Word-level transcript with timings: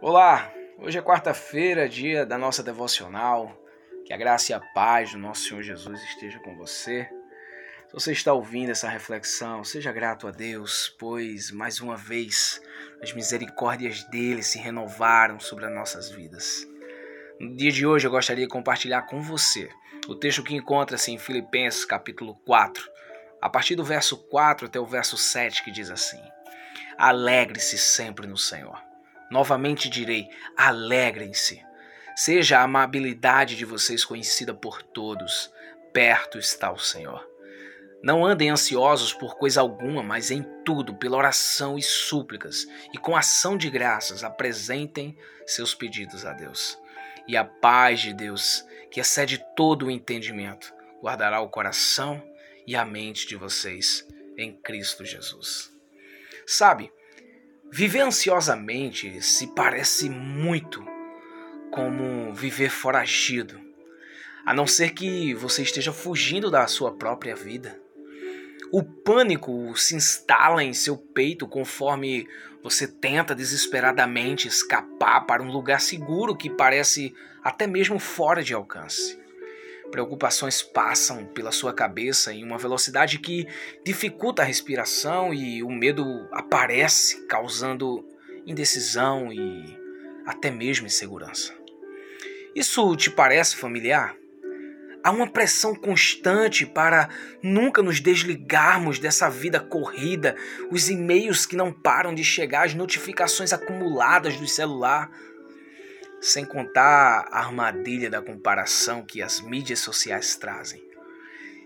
Olá, 0.00 0.48
hoje 0.78 0.96
é 0.96 1.02
quarta-feira, 1.02 1.88
dia 1.88 2.24
da 2.24 2.38
nossa 2.38 2.62
devocional. 2.62 3.60
Que 4.06 4.12
a 4.12 4.16
graça 4.16 4.52
e 4.52 4.54
a 4.54 4.60
paz 4.60 5.10
do 5.10 5.18
nosso 5.18 5.48
Senhor 5.48 5.60
Jesus 5.60 6.00
esteja 6.04 6.38
com 6.38 6.56
você. 6.56 7.10
Se 7.88 7.94
você 7.94 8.12
está 8.12 8.32
ouvindo 8.32 8.70
essa 8.70 8.88
reflexão, 8.88 9.64
seja 9.64 9.90
grato 9.90 10.28
a 10.28 10.30
Deus, 10.30 10.94
pois 11.00 11.50
mais 11.50 11.80
uma 11.80 11.96
vez 11.96 12.62
as 13.02 13.12
misericórdias 13.12 14.04
dele 14.04 14.40
se 14.44 14.56
renovaram 14.56 15.40
sobre 15.40 15.66
as 15.66 15.74
nossas 15.74 16.08
vidas. 16.08 16.64
No 17.40 17.56
dia 17.56 17.72
de 17.72 17.84
hoje 17.84 18.06
eu 18.06 18.12
gostaria 18.12 18.46
de 18.46 18.52
compartilhar 18.52 19.02
com 19.02 19.20
você 19.20 19.68
o 20.06 20.14
texto 20.14 20.44
que 20.44 20.54
encontra-se 20.54 21.10
em 21.10 21.18
Filipenses 21.18 21.84
capítulo 21.84 22.36
4, 22.46 22.88
a 23.42 23.50
partir 23.50 23.74
do 23.74 23.82
verso 23.82 24.16
4 24.28 24.68
até 24.68 24.78
o 24.78 24.86
verso 24.86 25.16
7, 25.18 25.64
que 25.64 25.72
diz 25.72 25.90
assim: 25.90 26.22
Alegre-se 26.96 27.76
sempre 27.76 28.28
no 28.28 28.36
Senhor. 28.36 28.87
Novamente 29.30 29.88
direi: 29.88 30.28
alegrem-se. 30.56 31.62
Seja 32.16 32.58
a 32.58 32.62
amabilidade 32.62 33.56
de 33.56 33.64
vocês 33.64 34.04
conhecida 34.04 34.52
por 34.52 34.82
todos. 34.82 35.52
Perto 35.92 36.38
está 36.38 36.72
o 36.72 36.78
Senhor. 36.78 37.28
Não 38.02 38.24
andem 38.24 38.50
ansiosos 38.50 39.12
por 39.12 39.36
coisa 39.36 39.60
alguma, 39.60 40.02
mas 40.02 40.30
em 40.30 40.42
tudo, 40.64 40.94
pela 40.94 41.16
oração 41.16 41.76
e 41.76 41.82
súplicas, 41.82 42.66
e 42.92 42.98
com 42.98 43.16
ação 43.16 43.56
de 43.56 43.68
graças, 43.68 44.22
apresentem 44.22 45.16
seus 45.46 45.74
pedidos 45.74 46.24
a 46.24 46.32
Deus. 46.32 46.78
E 47.26 47.36
a 47.36 47.44
paz 47.44 48.00
de 48.00 48.14
Deus, 48.14 48.64
que 48.90 49.00
excede 49.00 49.44
todo 49.56 49.86
o 49.86 49.90
entendimento, 49.90 50.72
guardará 51.02 51.40
o 51.40 51.48
coração 51.48 52.22
e 52.66 52.76
a 52.76 52.84
mente 52.84 53.26
de 53.26 53.34
vocês 53.34 54.06
em 54.36 54.52
Cristo 54.52 55.04
Jesus. 55.04 55.72
Sabe, 56.46 56.92
Viver 57.70 58.00
ansiosamente 58.00 59.20
se 59.22 59.48
parece 59.48 60.08
muito 60.08 60.82
como 61.70 62.32
viver 62.32 62.70
foragido, 62.70 63.60
a 64.44 64.54
não 64.54 64.66
ser 64.66 64.90
que 64.90 65.34
você 65.34 65.62
esteja 65.62 65.92
fugindo 65.92 66.50
da 66.50 66.66
sua 66.66 66.92
própria 66.96 67.36
vida. 67.36 67.78
O 68.72 68.82
pânico 68.82 69.76
se 69.76 69.94
instala 69.94 70.64
em 70.64 70.72
seu 70.72 70.96
peito 70.96 71.46
conforme 71.46 72.26
você 72.62 72.86
tenta 72.86 73.34
desesperadamente 73.34 74.48
escapar 74.48 75.26
para 75.26 75.42
um 75.42 75.50
lugar 75.50 75.80
seguro 75.80 76.36
que 76.36 76.50
parece 76.50 77.14
até 77.44 77.66
mesmo 77.66 77.98
fora 77.98 78.42
de 78.42 78.54
alcance. 78.54 79.18
Preocupações 79.90 80.62
passam 80.62 81.24
pela 81.26 81.50
sua 81.50 81.72
cabeça 81.72 82.32
em 82.32 82.44
uma 82.44 82.58
velocidade 82.58 83.18
que 83.18 83.46
dificulta 83.84 84.42
a 84.42 84.44
respiração 84.44 85.32
e 85.32 85.62
o 85.62 85.70
medo 85.70 86.28
aparece, 86.30 87.26
causando 87.26 88.04
indecisão 88.46 89.32
e 89.32 89.78
até 90.26 90.50
mesmo 90.50 90.86
insegurança. 90.86 91.54
Isso 92.54 92.94
te 92.96 93.10
parece 93.10 93.56
familiar? 93.56 94.14
Há 95.02 95.10
uma 95.10 95.30
pressão 95.30 95.74
constante 95.74 96.66
para 96.66 97.08
nunca 97.42 97.82
nos 97.82 98.00
desligarmos 98.00 98.98
dessa 98.98 99.30
vida 99.30 99.60
corrida, 99.60 100.36
os 100.70 100.90
e-mails 100.90 101.46
que 101.46 101.56
não 101.56 101.72
param 101.72 102.14
de 102.14 102.24
chegar, 102.24 102.66
as 102.66 102.74
notificações 102.74 103.52
acumuladas 103.52 104.36
do 104.36 104.46
celular 104.46 105.10
sem 106.20 106.44
contar 106.44 107.28
a 107.30 107.38
armadilha 107.38 108.10
da 108.10 108.20
comparação 108.20 109.04
que 109.04 109.22
as 109.22 109.40
mídias 109.40 109.80
sociais 109.80 110.36
trazem. 110.36 110.86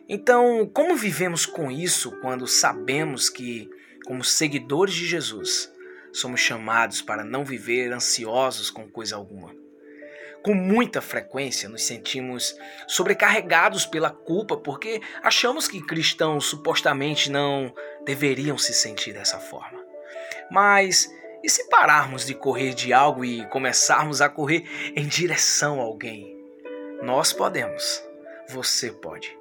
Então, 0.09 0.71
como 0.75 0.97
vivemos 0.97 1.47
com 1.47 1.71
isso 1.71 2.13
quando 2.21 2.47
sabemos 2.47 3.31
que, 3.31 3.71
como 4.05 4.23
seguidores 4.23 4.95
de 4.95 5.07
Jesus, 5.07 5.73
somos 6.13 6.41
chamados 6.41 7.01
para 7.01 7.25
não 7.25 7.45
viver 7.45 7.93
ansiosos 7.93 8.71
com 8.71 8.89
coisa 8.89 9.17
alguma? 9.17 9.55
Com 10.43 10.55
muita 10.55 11.01
frequência 11.01 11.69
nos 11.69 11.85
sentimos 11.85 12.55
sobrecarregados 12.89 13.87
pela 13.87 14.11
culpa 14.11 14.57
porque 14.57 15.01
achamos 15.23 15.69
que 15.69 15.81
cristãos 15.81 16.47
supostamente 16.47 17.31
não 17.31 17.73
deveriam 18.05 18.59
se 18.59 18.75
sentir 18.75 19.13
dessa 19.13 19.39
forma. 19.39 19.81
Mas 20.51 21.09
e 21.43 21.51
se 21.51 21.69
pararmos 21.69 22.27
de 22.27 22.35
correr 22.35 22.75
de 22.75 22.93
algo 22.93 23.25
e 23.25 23.47
começarmos 23.49 24.21
a 24.21 24.29
correr 24.29 24.65
em 24.95 25.07
direção 25.07 25.81
a 25.81 25.85
alguém? 25.85 26.37
Nós 27.03 27.33
podemos. 27.33 28.03
Você 28.49 28.93
pode. 28.93 29.37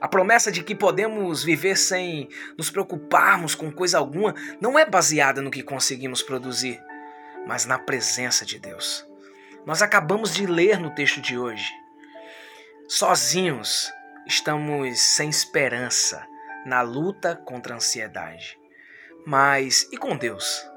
A 0.00 0.08
promessa 0.08 0.50
de 0.50 0.62
que 0.62 0.74
podemos 0.74 1.44
viver 1.44 1.76
sem 1.76 2.28
nos 2.56 2.70
preocuparmos 2.70 3.54
com 3.54 3.70
coisa 3.70 3.98
alguma 3.98 4.34
não 4.60 4.78
é 4.78 4.84
baseada 4.84 5.42
no 5.42 5.50
que 5.50 5.62
conseguimos 5.62 6.22
produzir, 6.22 6.82
mas 7.46 7.66
na 7.66 7.78
presença 7.78 8.46
de 8.46 8.58
Deus. 8.58 9.06
Nós 9.66 9.82
acabamos 9.82 10.34
de 10.34 10.46
ler 10.46 10.78
no 10.78 10.94
texto 10.94 11.20
de 11.20 11.38
hoje. 11.38 11.70
Sozinhos 12.88 13.92
estamos 14.26 14.98
sem 15.00 15.28
esperança 15.28 16.26
na 16.64 16.80
luta 16.80 17.36
contra 17.36 17.74
a 17.74 17.76
ansiedade. 17.76 18.58
Mas 19.26 19.86
e 19.92 19.98
com 19.98 20.16
Deus? 20.16 20.69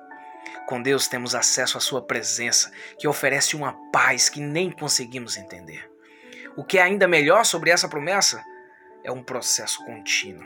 Com 0.66 0.82
Deus 0.82 1.08
temos 1.08 1.36
acesso 1.36 1.78
à 1.78 1.82
Sua 1.82 2.02
presença, 2.02 2.72
que 2.98 3.08
oferece 3.08 3.56
uma 3.56 3.74
paz 3.92 4.30
que 4.30 4.40
nem 4.40 4.72
conseguimos 4.72 5.38
entender. 5.38 5.90
O 6.56 6.64
que 6.64 6.78
é 6.78 6.82
ainda 6.82 7.08
melhor 7.08 7.46
sobre 7.46 7.70
essa 7.70 7.90
promessa 7.90 8.44
é 9.04 9.12
um 9.12 9.24
processo 9.24 9.84
contínuo, 9.86 10.46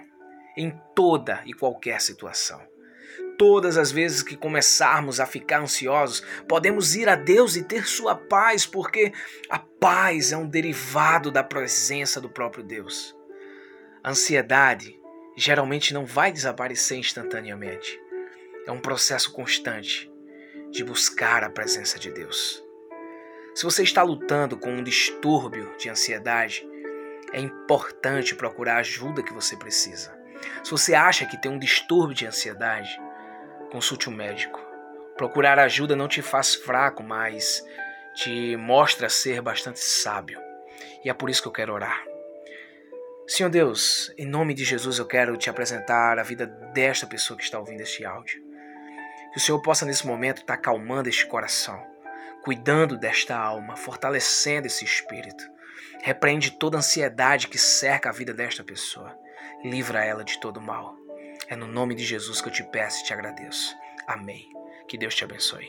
em 0.58 0.72
toda 0.96 1.42
e 1.46 1.54
qualquer 1.54 2.02
situação. 2.02 2.60
Todas 3.38 3.78
as 3.78 3.92
vezes 3.92 4.24
que 4.24 4.36
começarmos 4.36 5.20
a 5.20 5.26
ficar 5.28 5.62
ansiosos, 5.62 6.24
podemos 6.48 6.96
ir 6.96 7.08
a 7.08 7.16
Deus 7.16 7.56
e 7.56 7.64
ter 7.64 7.86
Sua 7.86 8.16
paz, 8.16 8.66
porque 8.66 9.14
a 9.50 9.60
paz 9.60 10.32
é 10.32 10.38
um 10.38 10.48
derivado 10.48 11.30
da 11.30 11.44
presença 11.44 12.20
do 12.20 12.30
próprio 12.30 12.64
Deus. 12.64 13.16
A 14.04 14.10
ansiedade 14.10 15.00
geralmente 15.36 15.94
não 15.94 16.06
vai 16.06 16.32
desaparecer 16.32 16.98
instantaneamente 16.98 18.07
é 18.68 18.72
um 18.72 18.82
processo 18.82 19.32
constante 19.32 20.12
de 20.70 20.84
buscar 20.84 21.42
a 21.44 21.50
presença 21.50 21.98
de 21.98 22.12
Deus. 22.12 22.62
Se 23.56 23.64
você 23.64 23.82
está 23.82 24.04
lutando 24.04 24.58
com 24.58 24.70
um 24.70 24.84
distúrbio 24.84 25.74
de 25.78 25.90
ansiedade, 25.90 26.68
é 27.32 27.40
importante 27.40 28.36
procurar 28.36 28.76
a 28.76 28.80
ajuda 28.80 29.24
que 29.24 29.34
você 29.34 29.56
precisa. 29.56 30.16
Se 30.64 30.70
você 30.70 30.94
acha 30.94 31.26
que 31.26 31.42
tem 31.42 31.50
um 31.50 31.58
distúrbio 31.58 32.14
de 32.14 32.28
ansiedade, 32.28 32.90
consulte 33.72 34.10
um 34.10 34.14
médico. 34.14 34.60
Procurar 35.16 35.58
ajuda 35.58 35.96
não 35.96 36.08
te 36.08 36.22
faz 36.22 36.54
fraco, 36.54 37.02
mas 37.02 37.66
te 38.16 38.56
mostra 38.58 39.10
ser 39.10 39.42
bastante 39.42 39.80
sábio. 39.80 40.40
E 41.04 41.10
é 41.10 41.14
por 41.14 41.30
isso 41.30 41.42
que 41.42 41.48
eu 41.48 41.54
quero 41.54 41.74
orar. 41.74 42.04
Senhor 43.26 43.50
Deus, 43.50 44.14
em 44.18 44.26
nome 44.26 44.54
de 44.54 44.64
Jesus 44.64 45.00
eu 45.00 45.06
quero 45.06 45.36
te 45.38 45.50
apresentar 45.50 46.20
a 46.20 46.24
vida 46.24 46.46
desta 46.46 47.08
pessoa 47.08 47.38
que 47.38 47.44
está 47.44 47.58
ouvindo 47.58 47.82
este 47.82 48.06
áudio. 48.06 48.47
Que 49.38 49.40
o 49.40 49.46
Senhor 49.46 49.62
possa 49.62 49.86
nesse 49.86 50.08
momento 50.08 50.42
estar 50.42 50.56
acalmando 50.56 51.08
este 51.08 51.24
coração, 51.28 51.80
cuidando 52.44 52.98
desta 52.98 53.38
alma, 53.38 53.76
fortalecendo 53.76 54.66
esse 54.66 54.84
espírito. 54.84 55.48
Repreende 56.02 56.58
toda 56.58 56.80
ansiedade 56.80 57.48
que 57.48 57.60
cerca 57.60 58.10
a 58.10 58.12
vida 58.12 58.34
desta 58.34 58.64
pessoa. 58.64 59.16
Livra 59.64 60.04
ela 60.04 60.24
de 60.24 60.40
todo 60.40 60.60
mal. 60.60 60.96
É 61.48 61.56
no 61.56 61.68
nome 61.68 61.94
de 61.94 62.04
Jesus 62.04 62.42
que 62.42 62.48
eu 62.48 62.52
te 62.52 62.64
peço 62.64 63.02
e 63.02 63.04
te 63.04 63.14
agradeço. 63.14 63.76
Amém. 64.08 64.50
Que 64.88 64.98
Deus 64.98 65.14
te 65.14 65.24
abençoe. 65.24 65.66